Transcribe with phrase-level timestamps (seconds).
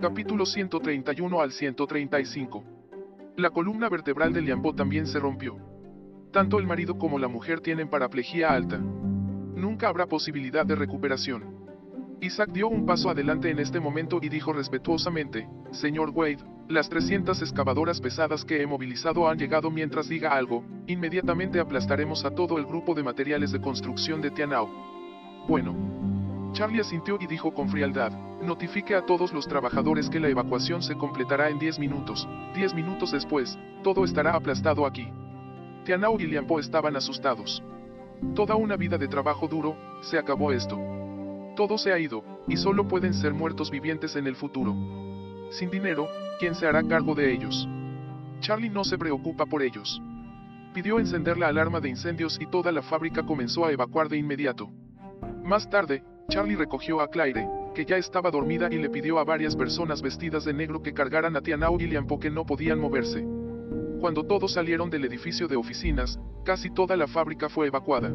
[0.00, 2.64] Capítulo 131 al 135.
[3.36, 5.56] La columna vertebral de Liambo también se rompió.
[6.30, 8.78] Tanto el marido como la mujer tienen paraplegia alta.
[8.78, 11.42] Nunca habrá posibilidad de recuperación.
[12.20, 17.42] Isaac dio un paso adelante en este momento y dijo respetuosamente, Señor Wade, las 300
[17.42, 22.66] excavadoras pesadas que he movilizado han llegado mientras diga algo, inmediatamente aplastaremos a todo el
[22.66, 24.68] grupo de materiales de construcción de Tianao.
[25.48, 25.87] Bueno.
[26.58, 28.10] Charlie asintió y dijo con frialdad,
[28.42, 33.12] notifique a todos los trabajadores que la evacuación se completará en 10 minutos, 10 minutos
[33.12, 35.08] después, todo estará aplastado aquí.
[35.84, 37.62] Tianao y Liampo estaban asustados.
[38.34, 40.76] Toda una vida de trabajo duro, se acabó esto.
[41.54, 44.74] Todo se ha ido, y solo pueden ser muertos vivientes en el futuro.
[45.52, 46.08] Sin dinero,
[46.40, 47.68] ¿quién se hará cargo de ellos?
[48.40, 50.02] Charlie no se preocupa por ellos.
[50.74, 54.68] Pidió encender la alarma de incendios y toda la fábrica comenzó a evacuar de inmediato.
[55.44, 59.56] Más tarde, Charlie recogió a Claire, que ya estaba dormida y le pidió a varias
[59.56, 63.26] personas vestidas de negro que cargaran a Tianao y Liampo que no podían moverse.
[63.98, 68.12] Cuando todos salieron del edificio de oficinas, casi toda la fábrica fue evacuada.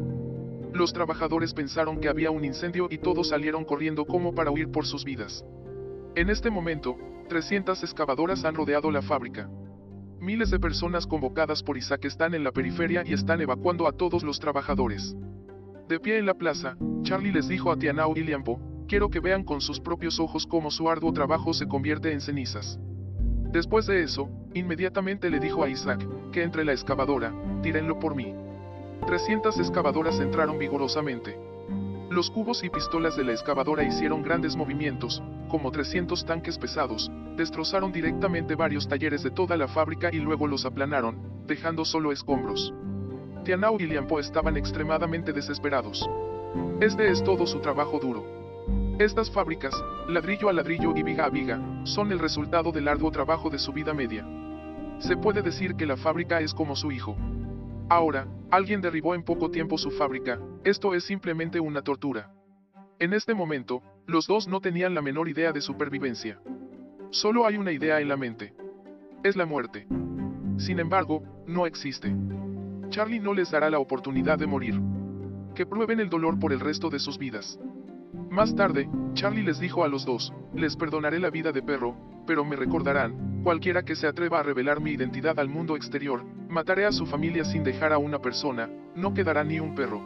[0.72, 4.86] Los trabajadores pensaron que había un incendio y todos salieron corriendo como para huir por
[4.86, 5.44] sus vidas.
[6.14, 6.96] En este momento,
[7.28, 9.50] 300 excavadoras han rodeado la fábrica.
[10.20, 14.22] Miles de personas convocadas por Isaac están en la periferia y están evacuando a todos
[14.22, 15.16] los trabajadores.
[15.88, 19.44] De pie en la plaza, Charlie les dijo a Tianao y Liampo, quiero que vean
[19.44, 22.78] con sus propios ojos cómo su arduo trabajo se convierte en cenizas.
[23.52, 28.34] Después de eso, inmediatamente le dijo a Isaac, que entre la excavadora, tírenlo por mí.
[29.06, 31.38] 300 excavadoras entraron vigorosamente.
[32.08, 37.92] Los cubos y pistolas de la excavadora hicieron grandes movimientos, como 300 tanques pesados, destrozaron
[37.92, 42.72] directamente varios talleres de toda la fábrica y luego los aplanaron, dejando solo escombros.
[43.44, 46.08] Tianao y Liampo estaban extremadamente desesperados.
[46.80, 48.24] Este es todo su trabajo duro.
[48.98, 49.74] Estas fábricas,
[50.08, 53.72] ladrillo a ladrillo y viga a viga, son el resultado del arduo trabajo de su
[53.72, 54.26] vida media.
[54.98, 57.16] Se puede decir que la fábrica es como su hijo.
[57.90, 62.32] Ahora, alguien derribó en poco tiempo su fábrica, esto es simplemente una tortura.
[62.98, 66.40] En este momento, los dos no tenían la menor idea de supervivencia.
[67.10, 68.54] Solo hay una idea en la mente.
[69.22, 69.86] Es la muerte.
[70.56, 72.14] Sin embargo, no existe.
[72.88, 74.80] Charlie no les dará la oportunidad de morir.
[75.54, 77.58] Que prueben el dolor por el resto de sus vidas.
[78.30, 81.96] Más tarde, Charlie les dijo a los dos, les perdonaré la vida de perro,
[82.26, 86.86] pero me recordarán, cualquiera que se atreva a revelar mi identidad al mundo exterior, mataré
[86.86, 90.02] a su familia sin dejar a una persona, no quedará ni un perro.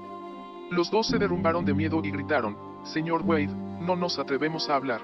[0.71, 5.01] Los dos se derrumbaron de miedo y gritaron, Señor Wade, no nos atrevemos a hablar.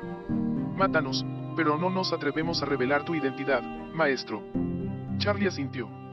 [0.77, 1.25] Mátanos,
[1.57, 3.63] pero no nos atrevemos a revelar tu identidad,
[3.95, 4.43] maestro.
[5.19, 6.04] Charlie asintió.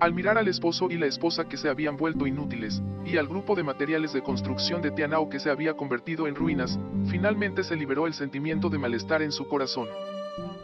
[0.00, 3.54] Al mirar al esposo y la esposa que se habían vuelto inútiles, y al grupo
[3.54, 6.78] de materiales de construcción de Tianao que se había convertido en ruinas,
[7.10, 9.88] finalmente se liberó el sentimiento de malestar en su corazón.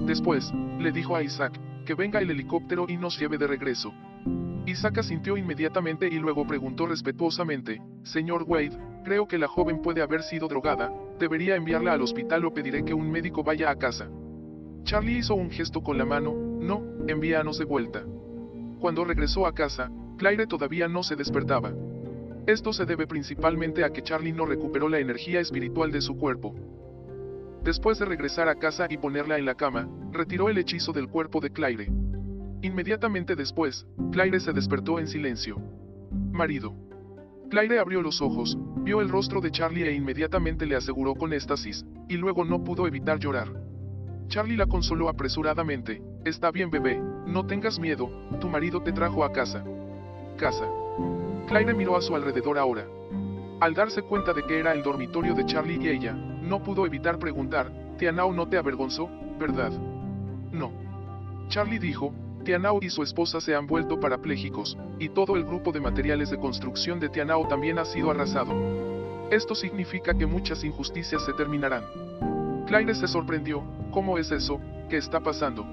[0.00, 1.52] Después, le dijo a Isaac,
[1.84, 3.92] que venga el helicóptero y nos lleve de regreso.
[4.64, 10.22] Isaac asintió inmediatamente y luego preguntó respetuosamente, Señor Wade, creo que la joven puede haber
[10.22, 14.08] sido drogada, debería enviarla al hospital o pediré que un médico vaya a casa.
[14.84, 18.02] Charlie hizo un gesto con la mano, no, envíanos de vuelta.
[18.86, 21.72] Cuando regresó a casa, Claire todavía no se despertaba.
[22.46, 26.54] Esto se debe principalmente a que Charlie no recuperó la energía espiritual de su cuerpo.
[27.64, 31.40] Después de regresar a casa y ponerla en la cama, retiró el hechizo del cuerpo
[31.40, 31.90] de Claire.
[32.62, 35.60] Inmediatamente después, Claire se despertó en silencio.
[36.30, 36.72] Marido.
[37.50, 41.84] Claire abrió los ojos, vio el rostro de Charlie e inmediatamente le aseguró con éxtasis,
[42.08, 43.48] y luego no pudo evitar llorar.
[44.28, 48.08] Charlie la consoló apresuradamente, está bien bebé, no tengas miedo,
[48.40, 49.64] tu marido te trajo a casa.
[50.36, 50.64] Casa.
[51.48, 52.86] Claire miró a su alrededor ahora.
[53.60, 57.18] Al darse cuenta de que era el dormitorio de Charlie y ella, no pudo evitar
[57.18, 59.72] preguntar, Tianao no te avergonzó, ¿verdad?
[60.52, 60.70] No.
[61.48, 62.12] Charlie dijo,
[62.44, 66.38] Tianao y su esposa se han vuelto parapléjicos, y todo el grupo de materiales de
[66.38, 68.52] construcción de Tianao también ha sido arrasado.
[69.30, 71.84] Esto significa que muchas injusticias se terminarán.
[72.66, 74.60] Claire se sorprendió, ¿cómo es eso?
[74.88, 75.66] ¿Qué está pasando?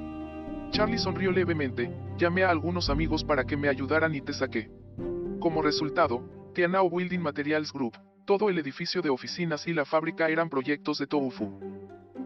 [0.74, 4.72] Charlie sonrió levemente, llamé a algunos amigos para que me ayudaran y te saqué.
[5.40, 10.50] Como resultado, Tianao Building Materials Group, todo el edificio de oficinas y la fábrica eran
[10.50, 11.60] proyectos de Toufu.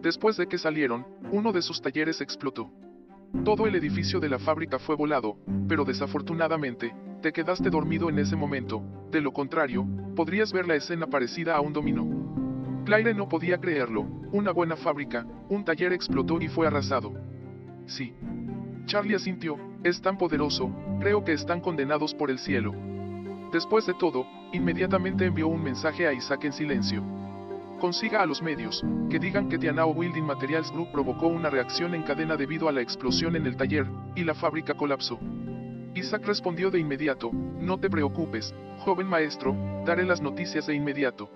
[0.02, 2.72] Después de que salieron, uno de sus talleres explotó.
[3.44, 5.36] Todo el edificio de la fábrica fue volado,
[5.68, 9.86] pero desafortunadamente, te quedaste dormido en ese momento, de lo contrario,
[10.16, 12.84] podrías ver la escena parecida a un dominó.
[12.86, 17.12] Claire no podía creerlo, una buena fábrica, un taller explotó y fue arrasado.
[17.88, 18.14] Sí.
[18.88, 22.74] Charlie asintió, es tan poderoso, creo que están condenados por el cielo.
[23.52, 27.04] Después de todo, inmediatamente envió un mensaje a Isaac en silencio.
[27.82, 32.04] Consiga a los medios, que digan que Tianao Building Materials Group provocó una reacción en
[32.04, 33.86] cadena debido a la explosión en el taller,
[34.16, 35.20] y la fábrica colapsó.
[35.94, 39.54] Isaac respondió de inmediato, no te preocupes, joven maestro,
[39.86, 41.30] daré las noticias de inmediato.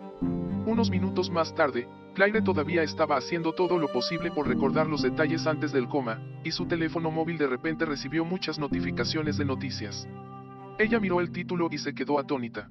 [0.65, 5.47] Unos minutos más tarde, Claire todavía estaba haciendo todo lo posible por recordar los detalles
[5.47, 10.07] antes del coma, y su teléfono móvil de repente recibió muchas notificaciones de noticias.
[10.77, 12.69] Ella miró el título y se quedó atónita.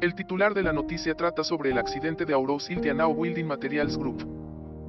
[0.00, 4.26] El titular de la noticia trata sobre el accidente de Aurosil Tianao Building Materials Group.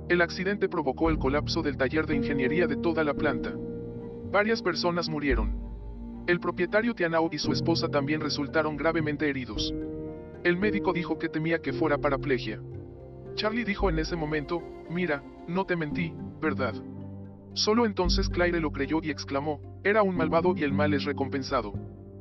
[0.07, 3.53] El accidente provocó el colapso del taller de ingeniería de toda la planta.
[4.31, 5.61] Varias personas murieron.
[6.25, 9.73] El propietario Tianao y su esposa también resultaron gravemente heridos.
[10.45, 12.61] El médico dijo que temía que fuera paraplegia.
[13.35, 16.73] Charlie dijo en ese momento, mira, no te mentí, ¿verdad?
[17.53, 21.73] Solo entonces Claire lo creyó y exclamó, era un malvado y el mal es recompensado.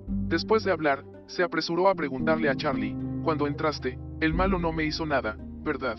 [0.09, 4.85] Después de hablar, se apresuró a preguntarle a Charlie, cuando entraste, el malo no me
[4.85, 5.97] hizo nada, ¿verdad?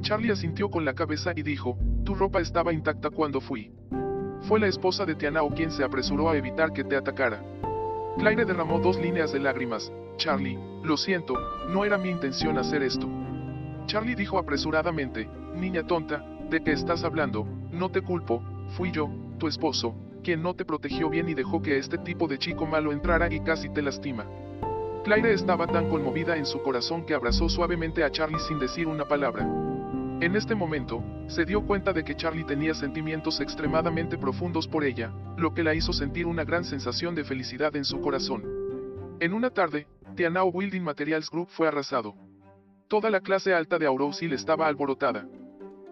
[0.00, 3.72] Charlie asintió con la cabeza y dijo, tu ropa estaba intacta cuando fui.
[4.42, 7.42] Fue la esposa de Tianao quien se apresuró a evitar que te atacara.
[8.18, 11.34] Claire derramó dos líneas de lágrimas, Charlie, lo siento,
[11.68, 13.08] no era mi intención hacer esto.
[13.86, 17.46] Charlie dijo apresuradamente, niña tonta, ¿de qué estás hablando?
[17.70, 18.42] No te culpo,
[18.76, 22.38] fui yo, tu esposo, quien no te protegió bien y dejó que este tipo de
[22.38, 24.26] chico malo entrara y casi te lastima.
[25.04, 29.04] Claire estaba tan conmovida en su corazón que abrazó suavemente a Charlie sin decir una
[29.04, 29.46] palabra.
[30.20, 35.12] En este momento, se dio cuenta de que Charlie tenía sentimientos extremadamente profundos por ella,
[35.36, 38.44] lo que la hizo sentir una gran sensación de felicidad en su corazón.
[39.20, 42.14] En una tarde, Tianao Building Materials Group fue arrasado.
[42.94, 45.26] Toda la clase alta de Aurosil estaba alborotada.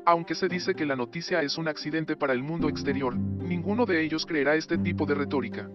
[0.06, 4.04] Aunque se dice que la noticia es un accidente para el mundo exterior, ninguno de
[4.04, 5.68] ellos creerá este tipo de retórica.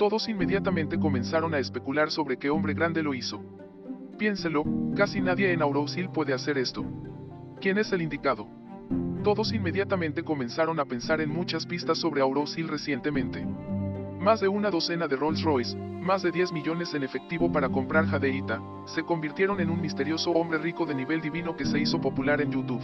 [0.00, 3.40] Todos inmediatamente comenzaron a especular sobre qué hombre grande lo hizo.
[4.18, 4.64] Piénselo,
[4.96, 6.84] casi nadie en Aurosil puede hacer esto.
[7.60, 8.48] ¿Quién es el indicado?
[9.22, 13.46] Todos inmediatamente comenzaron a pensar en muchas pistas sobre Aurosil recientemente.
[14.20, 18.04] Más de una docena de Rolls Royce, más de 10 millones en efectivo para comprar
[18.06, 22.40] Jadeita, se convirtieron en un misterioso hombre rico de nivel divino que se hizo popular
[22.40, 22.82] en YouTube.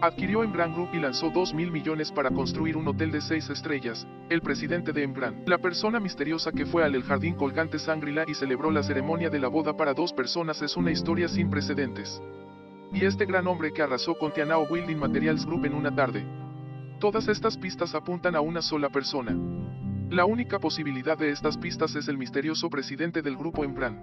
[0.00, 4.04] Adquirió Embran Group y lanzó 2 mil millones para construir un hotel de 6 estrellas,
[4.30, 5.44] el presidente de Embran.
[5.46, 9.38] La persona misteriosa que fue al el jardín colgante Sangrila y celebró la ceremonia de
[9.38, 12.20] la boda para dos personas es una historia sin precedentes.
[12.92, 16.26] Y este gran hombre que arrasó con Tianao Building Materials Group en una tarde.
[16.98, 19.36] Todas estas pistas apuntan a una sola persona.
[20.10, 24.00] La única posibilidad de estas pistas es el misterioso presidente del grupo Embran.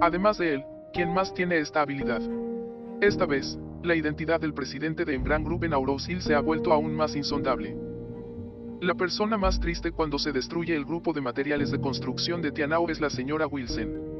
[0.00, 2.22] Además de él, ¿quién más tiene esta habilidad?
[3.02, 6.94] Esta vez, la identidad del presidente de Embran Group en Aurosil se ha vuelto aún
[6.94, 7.76] más insondable.
[8.80, 12.88] La persona más triste cuando se destruye el grupo de materiales de construcción de Tianao
[12.88, 14.15] es la señora Wilson.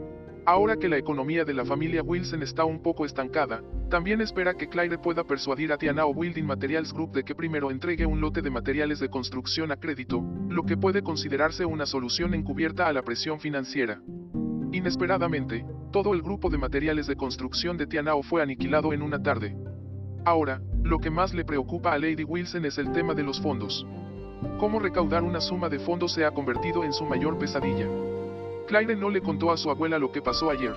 [0.48, 4.68] Ahora que la economía de la familia Wilson está un poco estancada, también espera que
[4.68, 8.50] Claire pueda persuadir a Tianao Building Materials Group de que primero entregue un lote de
[8.50, 13.40] materiales de construcción a crédito, lo que puede considerarse una solución encubierta a la presión
[13.40, 14.00] financiera.
[14.70, 19.56] Inesperadamente, todo el grupo de materiales de construcción de Tianao fue aniquilado en una tarde.
[20.24, 23.84] Ahora, lo que más le preocupa a Lady Wilson es el tema de los fondos.
[24.60, 27.88] Cómo recaudar una suma de fondos se ha convertido en su mayor pesadilla.
[28.66, 30.74] Claire no le contó a su abuela lo que pasó ayer.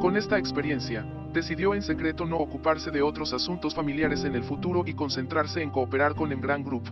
[0.00, 4.84] Con esta experiencia, decidió en secreto no ocuparse de otros asuntos familiares en el futuro
[4.86, 6.84] y concentrarse en cooperar con Embran Group.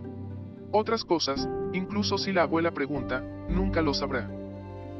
[0.71, 4.29] Otras cosas, incluso si la abuela pregunta, nunca lo sabrá.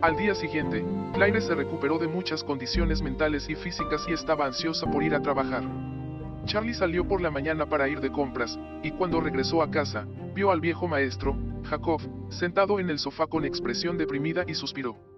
[0.02, 4.90] Al día siguiente, Claire se recuperó de muchas condiciones mentales y físicas y estaba ansiosa
[4.90, 5.64] por ir a trabajar.
[6.46, 10.52] Charlie salió por la mañana para ir de compras, y cuando regresó a casa, vio
[10.52, 11.36] al viejo maestro,
[11.66, 15.09] Jacob, sentado en el sofá con expresión deprimida y suspiró.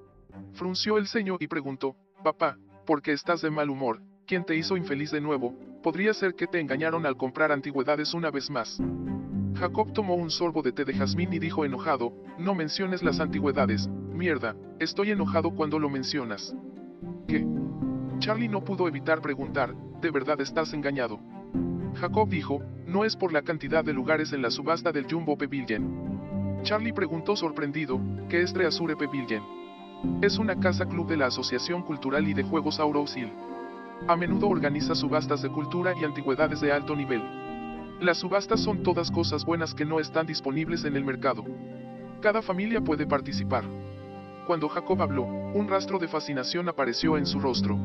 [0.54, 4.02] Frunció el ceño y preguntó, Papá, ¿por qué estás de mal humor?
[4.28, 5.56] ¿Quién te hizo infeliz de nuevo?
[5.82, 8.80] Podría ser que te engañaron al comprar antigüedades una vez más.
[9.56, 13.88] Jacob tomó un sorbo de té de jazmín y dijo enojado, no menciones las antigüedades,
[13.88, 16.56] mierda, estoy enojado cuando lo mencionas.
[17.28, 17.46] ¿Qué?
[18.20, 21.20] Charlie no pudo evitar preguntar, ¿de verdad estás engañado?
[21.96, 26.60] Jacob dijo, no es por la cantidad de lugares en la subasta del Jumbo Pavilion.
[26.64, 29.61] Charlie preguntó sorprendido, ¿qué es Treasure Pavilion?
[30.22, 33.32] Es una casa club de la Asociación Cultural y de Juegos Aurosil.
[34.08, 37.22] A menudo organiza subastas de cultura y antigüedades de alto nivel.
[38.00, 41.46] Las subastas son todas cosas buenas que no están disponibles en el mercado.
[42.20, 43.64] Cada familia puede participar.
[44.48, 47.78] Cuando Jacob habló, un rastro de fascinación apareció en su rostro.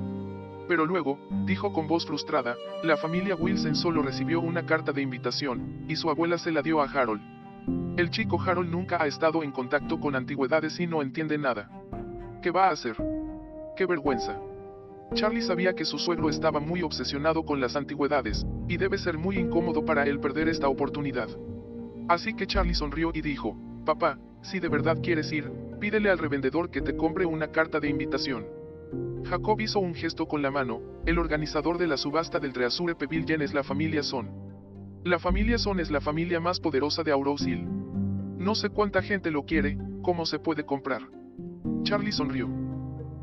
[0.68, 5.85] Pero luego, dijo con voz frustrada, la familia Wilson solo recibió una carta de invitación,
[5.87, 7.20] y su abuela se la dio a Harold.
[7.99, 11.70] El chico Harold nunca ha estado en contacto con antigüedades y no entiende nada.
[12.47, 12.95] ¿Qué va a hacer?
[13.76, 14.38] ¡Qué vergüenza!
[15.15, 19.37] Charlie sabía que su suegro estaba muy obsesionado con las antigüedades, y debe ser muy
[19.37, 21.29] incómodo para él perder esta oportunidad.
[22.09, 25.50] Así que Charlie sonrió y dijo, Papá, si de verdad quieres ir,
[25.81, 28.47] pídele al revendedor que te compre una carta de invitación.
[29.25, 33.43] Jacob hizo un gesto con la mano, el organizador de la subasta del Treasure Pavilion
[33.43, 34.31] es la familia Son.
[35.03, 37.67] La familia Son es la familia más poderosa de Aurosil.
[38.38, 41.03] No sé cuánta gente lo quiere, cómo se puede comprar.
[41.87, 42.49] Charlie sonrió.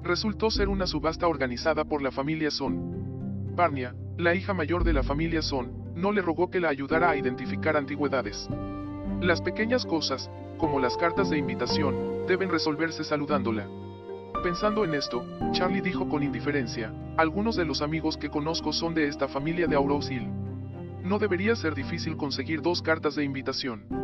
[0.04, 3.54] Resultó ser una subasta organizada por la familia Son.
[3.58, 7.18] Barnia, la hija mayor de la familia Son, no le rogó que la ayudara a
[7.18, 8.48] identificar antigüedades.
[9.20, 13.68] Las pequeñas cosas, como las cartas de invitación, deben resolverse saludándola.
[14.42, 19.10] Pensando en esto, Charlie dijo con indiferencia, algunos de los amigos que conozco son de
[19.10, 20.26] esta familia de Aurosil.
[21.04, 24.03] No debería ser difícil conseguir dos cartas de invitación.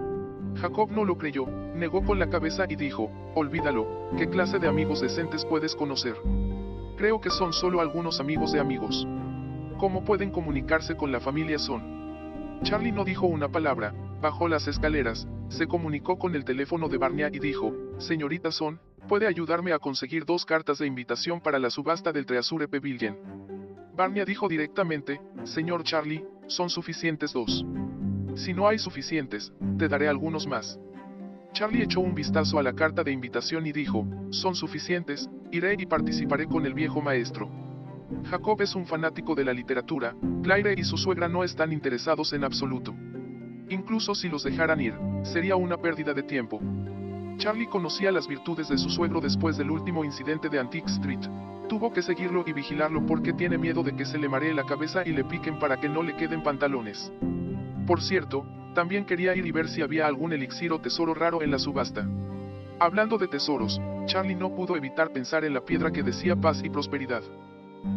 [0.59, 5.01] Jacob no lo creyó, negó con la cabeza y dijo, olvídalo, ¿qué clase de amigos
[5.01, 6.15] decentes puedes conocer?
[6.97, 9.07] Creo que son solo algunos amigos de amigos.
[9.77, 12.59] ¿Cómo pueden comunicarse con la familia Son?
[12.63, 17.29] Charlie no dijo una palabra, bajó las escaleras, se comunicó con el teléfono de Barnia
[17.31, 22.11] y dijo, Señorita Son, puede ayudarme a conseguir dos cartas de invitación para la subasta
[22.11, 23.17] del Treasure Pavilion.
[23.95, 27.65] Barnia dijo directamente, Señor Charlie, son suficientes dos.
[28.39, 30.79] Si no hay suficientes, te daré algunos más.
[31.51, 35.85] Charlie echó un vistazo a la carta de invitación y dijo, son suficientes, iré y
[35.85, 37.49] participaré con el viejo maestro.
[38.29, 42.45] Jacob es un fanático de la literatura, Claire y su suegra no están interesados en
[42.45, 42.95] absoluto.
[43.67, 44.93] Incluso si los dejaran ir,
[45.23, 46.61] sería una pérdida de tiempo.
[47.39, 51.27] Charlie conocía las virtudes de su suegro después del último incidente de Antique Street.
[51.67, 55.05] Tuvo que seguirlo y vigilarlo porque tiene miedo de que se le maree la cabeza
[55.05, 57.11] y le piquen para que no le queden pantalones.
[57.89, 61.49] Por cierto, también quería ir y ver si había algún elixir o tesoro raro en
[61.49, 62.07] la subasta.
[62.79, 66.69] Hablando de tesoros, Charlie no pudo evitar pensar en la piedra que decía paz y
[66.69, 67.23] prosperidad.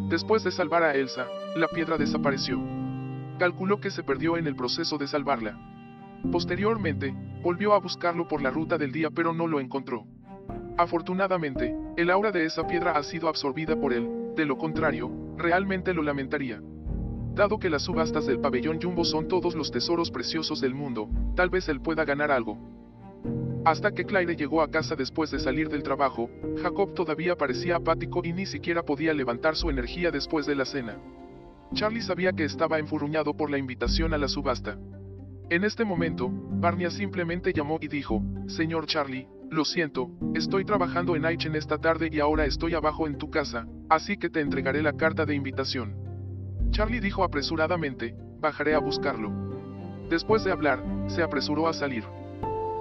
[0.09, 2.59] Después de salvar a Elsa, la piedra desapareció.
[3.39, 5.59] Calculó que se perdió en el proceso de salvarla.
[6.33, 10.07] Posteriormente, volvió a buscarlo por la ruta del día pero no lo encontró.
[10.79, 15.93] Afortunadamente, el aura de esa piedra ha sido absorbida por él, de lo contrario, realmente
[15.93, 16.63] lo lamentaría.
[17.35, 21.49] Dado que las subastas del pabellón Jumbo son todos los tesoros preciosos del mundo, tal
[21.49, 22.59] vez él pueda ganar algo.
[23.65, 26.29] Hasta que Claire llegó a casa después de salir del trabajo,
[26.61, 30.99] Jacob todavía parecía apático y ni siquiera podía levantar su energía después de la cena.
[31.73, 34.77] Charlie sabía que estaba enfurruñado por la invitación a la subasta.
[35.49, 41.25] En este momento, Barnia simplemente llamó y dijo, Señor Charlie, lo siento, estoy trabajando en
[41.25, 44.95] Aichen esta tarde y ahora estoy abajo en tu casa, así que te entregaré la
[44.95, 46.02] carta de invitación.
[46.73, 49.31] Charlie dijo apresuradamente, bajaré a buscarlo.
[50.09, 52.03] Después de hablar, se apresuró a salir.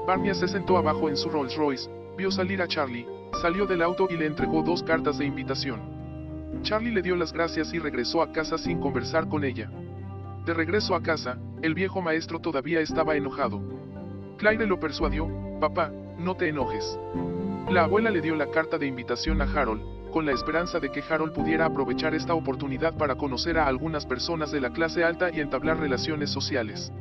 [0.08, 3.06] Barnia se sentó abajo en su Rolls Royce, vio salir a Charlie,
[3.42, 5.82] salió del auto y le entregó dos cartas de invitación.
[6.62, 9.70] Charlie le dio las gracias y regresó a casa sin conversar con ella.
[10.46, 13.62] De regreso a casa, el viejo maestro todavía estaba enojado.
[14.38, 15.28] Claire lo persuadió,
[15.60, 16.98] papá, no te enojes.
[17.70, 21.02] La abuela le dio la carta de invitación a Harold, con la esperanza de que
[21.02, 25.40] Harold pudiera aprovechar esta oportunidad para conocer a algunas personas de la clase alta y
[25.40, 26.92] entablar relaciones sociales.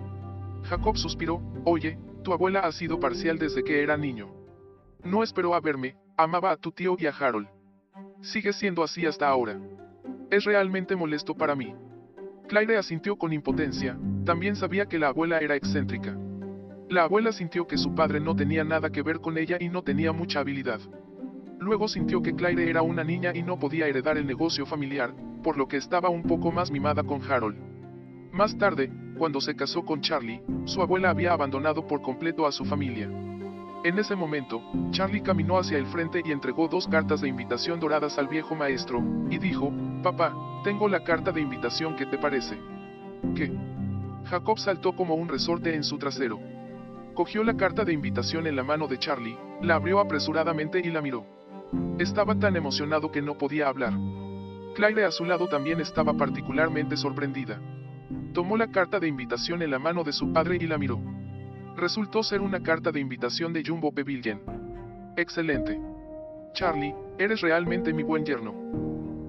[0.62, 4.30] Jacob suspiró, oye, tu abuela ha sido parcial desde que era niño.
[5.04, 7.48] No esperó a verme, amaba a tu tío y a Harold.
[8.22, 9.58] Sigue siendo así hasta ahora.
[10.30, 11.74] Es realmente molesto para mí.
[12.48, 16.16] Claire asintió con impotencia, también sabía que la abuela era excéntrica.
[16.88, 19.82] La abuela sintió que su padre no tenía nada que ver con ella y no
[19.82, 20.80] tenía mucha habilidad.
[21.60, 25.12] Luego sintió que Claire era una niña y no podía heredar el negocio familiar,
[25.44, 27.58] por lo que estaba un poco más mimada con Harold.
[28.32, 32.64] Más tarde, cuando se casó con Charlie, su abuela había abandonado por completo a su
[32.64, 33.10] familia.
[33.84, 38.16] En ese momento, Charlie caminó hacia el frente y entregó dos cartas de invitación doradas
[38.16, 39.70] al viejo maestro, y dijo,
[40.02, 42.56] Papá, tengo la carta de invitación que te parece.
[43.34, 43.52] ¿Qué?
[44.24, 46.40] Jacob saltó como un resorte en su trasero.
[47.12, 51.02] Cogió la carta de invitación en la mano de Charlie, la abrió apresuradamente y la
[51.02, 51.39] miró.
[51.98, 53.92] Estaba tan emocionado que no podía hablar.
[54.74, 57.60] Claire a su lado también estaba particularmente sorprendida.
[58.32, 61.00] Tomó la carta de invitación en la mano de su padre y la miró.
[61.76, 64.40] Resultó ser una carta de invitación de Jumbo Pavilion.
[65.16, 65.80] Excelente.
[66.52, 68.54] Charlie, eres realmente mi buen yerno.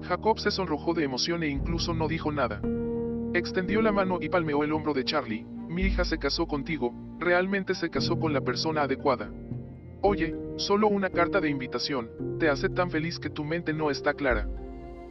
[0.02, 2.60] Jacob se sonrojó de emoción e incluso no dijo nada.
[3.34, 5.44] Extendió la mano y palmeó el hombro de Charlie.
[5.68, 9.30] Mi hija se casó contigo, realmente se casó con la persona adecuada.
[10.04, 14.14] Oye, solo una carta de invitación, te hace tan feliz que tu mente no está
[14.14, 14.48] clara.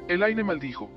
[0.10, 0.90] Elaine maldijo.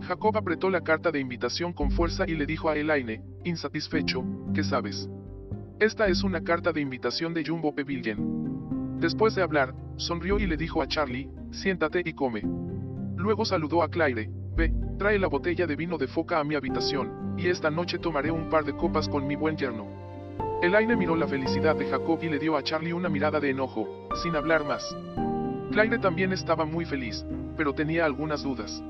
[0.00, 4.64] Jacob apretó la carta de invitación con fuerza y le dijo a Elaine, insatisfecho, ¿qué
[4.64, 5.10] sabes?
[5.78, 8.98] Esta es una carta de invitación de Jumbo Pavilion.
[8.98, 12.42] Después de hablar, sonrió y le dijo a Charlie, siéntate y come.
[13.14, 17.34] Luego saludó a Claire, ve, trae la botella de vino de foca a mi habitación,
[17.36, 19.97] y esta noche tomaré un par de copas con mi buen yerno.
[20.60, 24.08] Elaine miró la felicidad de Jacob y le dio a Charlie una mirada de enojo,
[24.24, 24.84] sin hablar más.
[25.70, 27.24] Claire también estaba muy feliz,
[27.56, 28.82] pero tenía algunas dudas.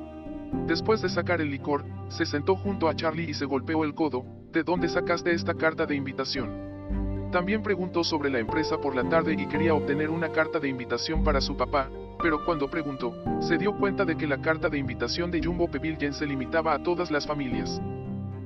[0.66, 4.25] Después de sacar el licor, se sentó junto a Charlie y se golpeó el codo,
[4.50, 7.28] ¿de dónde sacaste esta carta de invitación?
[7.30, 11.22] También preguntó sobre la empresa por la tarde y quería obtener una carta de invitación
[11.22, 11.90] para su papá,
[12.22, 16.14] pero cuando preguntó, se dio cuenta de que la carta de invitación de Jumbo Pavilion
[16.14, 17.78] se limitaba a todas las familias.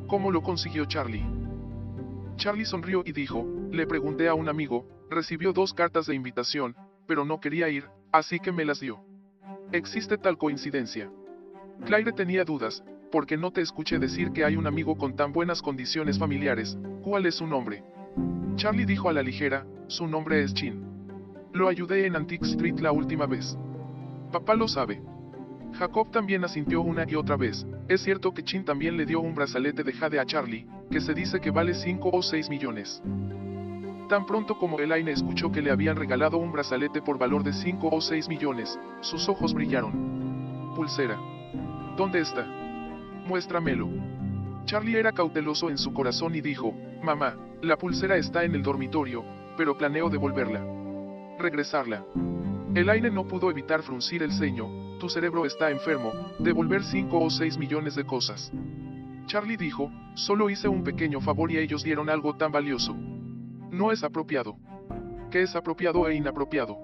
[0.09, 1.42] ¿Cómo lo consiguió Charlie?
[2.37, 6.75] Charlie sonrió y dijo, le pregunté a un amigo, recibió dos cartas de invitación,
[7.07, 9.05] pero no quería ir, así que me las dio.
[9.73, 11.11] ¿Existe tal coincidencia?
[11.87, 15.63] Claire tenía dudas, porque no te escuché decir que hay un amigo con tan buenas
[15.63, 17.85] condiciones familiares, ¿cuál es su nombre?
[18.57, 20.83] Charlie dijo a la ligera, su nombre es Chin.
[21.53, 23.57] Lo ayudé en Antique Street la última vez.
[24.33, 25.03] Papá lo sabe.
[25.75, 27.67] Jacob también asintió una y otra vez.
[27.89, 31.15] Es cierto que Chin también le dio un brazalete de jade a Charlie, que se
[31.15, 33.03] dice que vale 5 o 6 millones.
[34.09, 37.89] Tan pronto como Elaine escuchó que le habían regalado un brazalete por valor de 5
[37.91, 40.73] o 6 millones, sus ojos brillaron.
[40.77, 41.19] Pulsera.
[41.97, 42.47] ¿Dónde está?
[43.27, 43.89] Muéstramelo.
[44.67, 49.25] Charlie era cauteloso en su corazón y dijo, Mamá, la pulsera está en el dormitorio,
[49.57, 50.63] pero planeo devolverla.
[51.39, 52.05] Regresarla.
[52.75, 57.59] Elaine no pudo evitar fruncir el ceño, tu cerebro está enfermo, devolver 5 o 6
[57.59, 58.51] millones de cosas.
[59.27, 62.95] Charlie dijo, solo hice un pequeño favor y ellos dieron algo tan valioso.
[63.71, 64.57] No es apropiado.
[65.31, 66.79] ¿Qué es apropiado e inapropiado?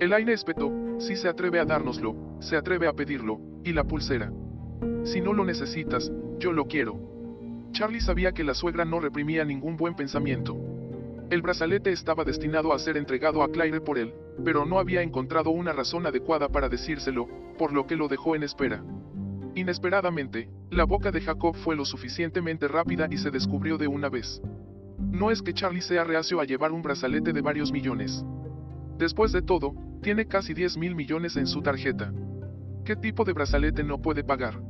[0.00, 4.32] Elaine espetó, si se atreve a dárnoslo, se atreve a pedirlo, y la pulsera.
[5.04, 6.98] Si no lo necesitas, yo lo quiero.
[7.72, 10.56] Charlie sabía que la suegra no reprimía ningún buen pensamiento.
[11.28, 15.50] El brazalete estaba destinado a ser entregado a Claire por él, pero no había encontrado
[15.50, 17.28] una razón adecuada para decírselo,
[17.58, 18.82] por lo que lo dejó en espera.
[19.54, 24.40] Inesperadamente, la boca de Jacob fue lo suficientemente rápida y se descubrió de una vez.
[24.98, 28.24] No es que Charlie sea reacio a llevar un brazalete de varios millones.
[28.96, 32.12] Después de todo, tiene casi 10 mil millones en su tarjeta.
[32.84, 34.60] ¿Qué tipo de brazalete no puede pagar?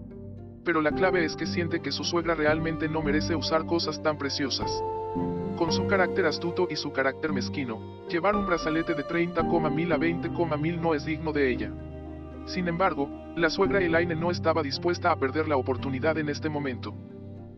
[0.65, 4.19] Pero la clave es que siente que su suegra realmente no merece usar cosas tan
[4.19, 4.71] preciosas.
[5.61, 10.81] Con su carácter astuto y su carácter mezquino, llevar un brazalete de 30,000 a 20,000
[10.81, 11.71] no es digno de ella.
[12.47, 16.95] Sin embargo, la suegra Elaine no estaba dispuesta a perder la oportunidad en este momento.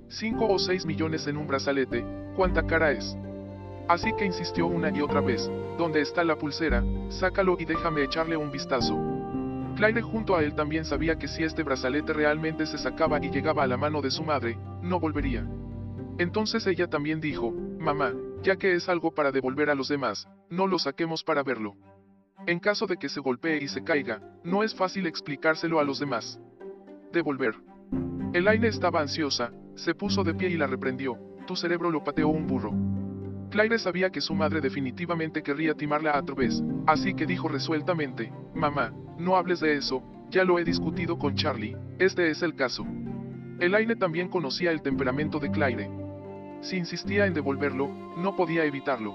[0.08, 3.16] 5 o 6 millones en un brazalete, ¿cuánta cara es?
[3.86, 6.82] Así que insistió una y otra vez, ¿dónde está la pulsera?
[7.08, 8.98] Sácalo y déjame echarle un vistazo.
[9.76, 13.62] Claire junto a él también sabía que si este brazalete realmente se sacaba y llegaba
[13.62, 15.46] a la mano de su madre, no volvería.
[16.18, 20.66] Entonces ella también dijo, mamá, ya que es algo para devolver a los demás, no
[20.66, 21.74] lo saquemos para verlo.
[22.46, 25.98] En caso de que se golpee y se caiga, no es fácil explicárselo a los
[25.98, 26.40] demás.
[27.12, 27.54] Devolver.
[28.32, 32.46] Elaine estaba ansiosa, se puso de pie y la reprendió, tu cerebro lo pateó un
[32.46, 32.72] burro.
[33.50, 38.94] Claire sabía que su madre definitivamente querría timarla a vez, así que dijo resueltamente, mamá,
[39.18, 42.86] no hables de eso, ya lo he discutido con Charlie, este es el caso.
[43.60, 45.90] Elaine también conocía el temperamento de Claire.
[46.62, 49.14] Si insistía en devolverlo, no podía evitarlo.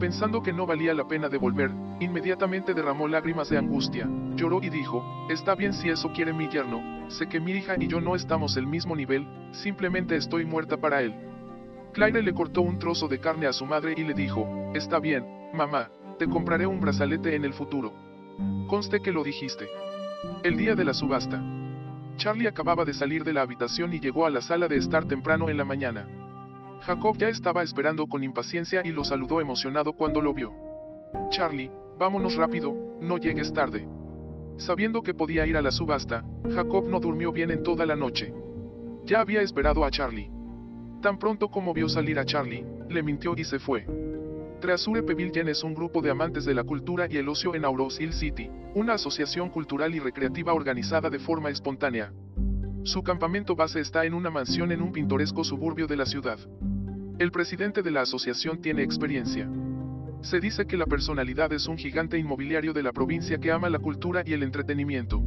[0.00, 5.04] Pensando que no valía la pena devolver, inmediatamente derramó lágrimas de angustia, lloró y dijo,
[5.28, 8.56] está bien si eso quiere mi yerno, sé que mi hija y yo no estamos
[8.56, 11.14] el mismo nivel, simplemente estoy muerta para él.
[11.92, 15.26] Claire le cortó un trozo de carne a su madre y le dijo, está bien,
[15.52, 17.92] mamá, te compraré un brazalete en el futuro.
[18.66, 19.68] Conste que lo dijiste.
[20.42, 21.38] El día de la subasta.
[22.16, 25.50] Charlie acababa de salir de la habitación y llegó a la sala de estar temprano
[25.50, 26.08] en la mañana.
[26.86, 30.52] Jacob ya estaba esperando con impaciencia y lo saludó emocionado cuando lo vio.
[31.30, 33.86] Charlie, vámonos rápido, no llegues tarde.
[34.56, 38.34] Sabiendo que podía ir a la subasta, Jacob no durmió bien en toda la noche.
[39.04, 40.30] Ya había esperado a Charlie.
[41.00, 43.86] Tan pronto como vio salir a Charlie, le mintió y se fue.
[44.60, 48.00] Treasure Pavilion es un grupo de amantes de la cultura y el ocio en Auros
[48.00, 52.12] Hill City, una asociación cultural y recreativa organizada de forma espontánea.
[52.84, 56.38] Su campamento base está en una mansión en un pintoresco suburbio de la ciudad.
[57.18, 59.48] El presidente de la asociación tiene experiencia.
[60.22, 63.78] Se dice que la personalidad es un gigante inmobiliario de la provincia que ama la
[63.78, 65.22] cultura y el entretenimiento.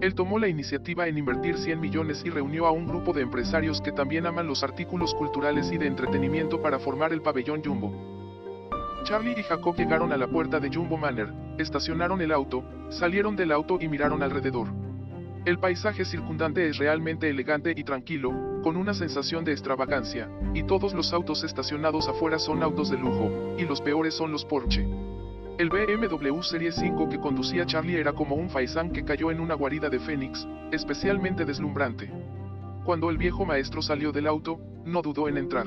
[0.00, 3.80] Él tomó la iniciativa en invertir 100 millones y reunió a un grupo de empresarios
[3.80, 7.92] que también aman los artículos culturales y de entretenimiento para formar el pabellón Jumbo.
[9.02, 13.50] Charlie y Jacob llegaron a la puerta de Jumbo Manor, estacionaron el auto, salieron del
[13.50, 14.68] auto y miraron alrededor.
[15.44, 20.92] El paisaje circundante es realmente elegante y tranquilo, con una sensación de extravagancia, y todos
[20.94, 24.86] los autos estacionados afuera son autos de lujo, y los peores son los Porsche.
[25.58, 29.54] El BMW Serie 5 que conducía Charlie era como un faisán que cayó en una
[29.54, 32.10] guarida de Fénix, especialmente deslumbrante.
[32.84, 35.66] Cuando el viejo maestro salió del auto, no dudó en entrar.